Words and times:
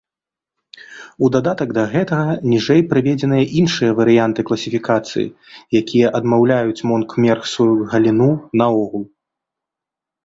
У 1.25 1.27
дадатак 1.35 1.69
да 1.77 1.83
гэтага, 1.91 2.33
ніжэй 2.53 2.81
прыведзеныя 2.93 3.43
іншыя 3.59 3.91
варыянты 3.99 4.41
класіфікацыі, 4.49 5.27
якія 5.81 6.07
адмаўляюць 6.21 6.85
мон-кхмерскую 6.93 7.71
галіну 7.93 8.31
наогул. 8.63 9.05